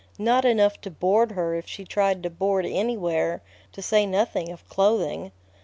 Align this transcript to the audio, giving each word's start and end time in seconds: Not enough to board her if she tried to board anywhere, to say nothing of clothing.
Not 0.17 0.45
enough 0.45 0.81
to 0.81 0.89
board 0.89 1.33
her 1.33 1.53
if 1.53 1.67
she 1.67 1.85
tried 1.85 2.23
to 2.23 2.31
board 2.31 2.65
anywhere, 2.65 3.43
to 3.73 3.83
say 3.83 4.07
nothing 4.07 4.49
of 4.51 4.67
clothing. 4.67 5.31